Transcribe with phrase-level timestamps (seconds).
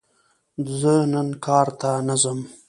[0.79, 2.39] زه نن کار ته نه ځم!